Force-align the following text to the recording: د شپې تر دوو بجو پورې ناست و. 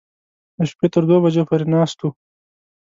د 0.57 0.59
شپې 0.69 0.87
تر 0.93 1.03
دوو 1.07 1.23
بجو 1.23 1.43
پورې 1.49 1.65
ناست 1.73 1.99
و. 2.01 2.05